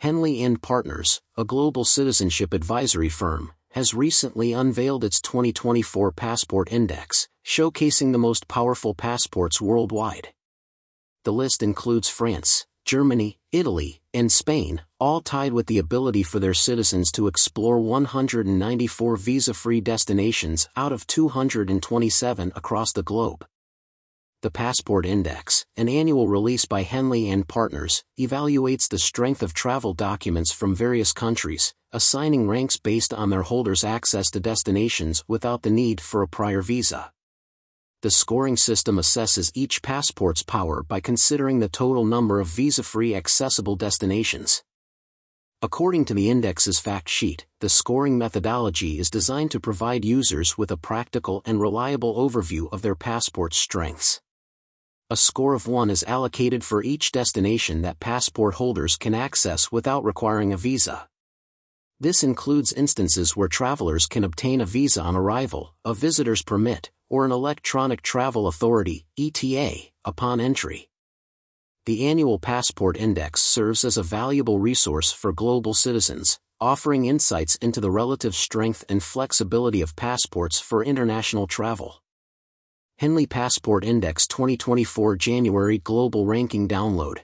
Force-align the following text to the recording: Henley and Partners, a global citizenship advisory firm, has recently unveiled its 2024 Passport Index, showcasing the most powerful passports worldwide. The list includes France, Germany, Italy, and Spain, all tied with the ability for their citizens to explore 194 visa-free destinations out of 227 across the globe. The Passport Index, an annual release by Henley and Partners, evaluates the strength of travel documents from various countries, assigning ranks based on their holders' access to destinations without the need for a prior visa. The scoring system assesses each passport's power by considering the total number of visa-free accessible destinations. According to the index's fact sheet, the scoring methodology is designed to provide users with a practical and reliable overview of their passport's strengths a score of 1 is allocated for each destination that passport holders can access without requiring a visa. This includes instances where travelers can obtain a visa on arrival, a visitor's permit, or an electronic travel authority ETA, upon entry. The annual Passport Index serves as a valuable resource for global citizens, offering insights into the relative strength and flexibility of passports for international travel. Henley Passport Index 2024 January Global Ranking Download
Henley 0.00 0.44
and 0.44 0.62
Partners, 0.62 1.20
a 1.36 1.44
global 1.44 1.84
citizenship 1.84 2.54
advisory 2.54 3.08
firm, 3.08 3.50
has 3.72 3.94
recently 3.94 4.52
unveiled 4.52 5.02
its 5.02 5.20
2024 5.20 6.12
Passport 6.12 6.70
Index, 6.70 7.26
showcasing 7.44 8.12
the 8.12 8.18
most 8.18 8.46
powerful 8.46 8.94
passports 8.94 9.60
worldwide. 9.60 10.28
The 11.24 11.32
list 11.32 11.64
includes 11.64 12.08
France, 12.08 12.64
Germany, 12.84 13.40
Italy, 13.50 14.00
and 14.14 14.30
Spain, 14.30 14.82
all 15.00 15.20
tied 15.20 15.52
with 15.52 15.66
the 15.66 15.78
ability 15.78 16.22
for 16.22 16.38
their 16.38 16.54
citizens 16.54 17.10
to 17.12 17.26
explore 17.26 17.80
194 17.80 19.16
visa-free 19.16 19.80
destinations 19.80 20.68
out 20.76 20.92
of 20.92 21.08
227 21.08 22.52
across 22.54 22.92
the 22.92 23.02
globe. 23.02 23.44
The 24.40 24.52
Passport 24.52 25.04
Index, 25.04 25.66
an 25.76 25.88
annual 25.88 26.28
release 26.28 26.64
by 26.64 26.84
Henley 26.84 27.28
and 27.28 27.48
Partners, 27.48 28.04
evaluates 28.20 28.88
the 28.88 28.96
strength 28.96 29.42
of 29.42 29.52
travel 29.52 29.94
documents 29.94 30.52
from 30.52 30.76
various 30.76 31.12
countries, 31.12 31.74
assigning 31.90 32.46
ranks 32.46 32.76
based 32.76 33.12
on 33.12 33.30
their 33.30 33.42
holders' 33.42 33.82
access 33.82 34.30
to 34.30 34.38
destinations 34.38 35.24
without 35.26 35.62
the 35.62 35.70
need 35.70 36.00
for 36.00 36.22
a 36.22 36.28
prior 36.28 36.62
visa. 36.62 37.10
The 38.02 38.12
scoring 38.12 38.56
system 38.56 38.94
assesses 38.98 39.50
each 39.54 39.82
passport's 39.82 40.44
power 40.44 40.84
by 40.84 41.00
considering 41.00 41.58
the 41.58 41.68
total 41.68 42.04
number 42.04 42.38
of 42.38 42.46
visa-free 42.46 43.16
accessible 43.16 43.74
destinations. 43.74 44.62
According 45.62 46.04
to 46.04 46.14
the 46.14 46.30
index's 46.30 46.78
fact 46.78 47.08
sheet, 47.08 47.44
the 47.58 47.68
scoring 47.68 48.16
methodology 48.16 49.00
is 49.00 49.10
designed 49.10 49.50
to 49.50 49.58
provide 49.58 50.04
users 50.04 50.56
with 50.56 50.70
a 50.70 50.76
practical 50.76 51.42
and 51.44 51.60
reliable 51.60 52.14
overview 52.14 52.72
of 52.72 52.82
their 52.82 52.94
passport's 52.94 53.58
strengths 53.58 54.20
a 55.10 55.16
score 55.16 55.54
of 55.54 55.66
1 55.66 55.88
is 55.88 56.04
allocated 56.06 56.62
for 56.62 56.82
each 56.82 57.12
destination 57.12 57.80
that 57.80 57.98
passport 57.98 58.56
holders 58.56 58.94
can 58.96 59.14
access 59.14 59.72
without 59.72 60.04
requiring 60.04 60.52
a 60.52 60.56
visa. 60.58 61.08
This 61.98 62.22
includes 62.22 62.74
instances 62.74 63.34
where 63.34 63.48
travelers 63.48 64.06
can 64.06 64.22
obtain 64.22 64.60
a 64.60 64.66
visa 64.66 65.00
on 65.00 65.16
arrival, 65.16 65.74
a 65.82 65.94
visitor's 65.94 66.42
permit, 66.42 66.90
or 67.08 67.24
an 67.24 67.32
electronic 67.32 68.02
travel 68.02 68.46
authority 68.46 69.06
ETA, 69.18 69.92
upon 70.04 70.40
entry. 70.40 70.90
The 71.86 72.06
annual 72.06 72.38
Passport 72.38 72.98
Index 72.98 73.40
serves 73.40 73.86
as 73.86 73.96
a 73.96 74.02
valuable 74.02 74.58
resource 74.58 75.10
for 75.10 75.32
global 75.32 75.72
citizens, 75.72 76.38
offering 76.60 77.06
insights 77.06 77.56
into 77.56 77.80
the 77.80 77.90
relative 77.90 78.34
strength 78.34 78.84
and 78.90 79.02
flexibility 79.02 79.80
of 79.80 79.96
passports 79.96 80.60
for 80.60 80.84
international 80.84 81.46
travel. 81.46 82.02
Henley 83.00 83.26
Passport 83.26 83.84
Index 83.84 84.26
2024 84.26 85.14
January 85.14 85.78
Global 85.78 86.26
Ranking 86.26 86.66
Download 86.66 87.18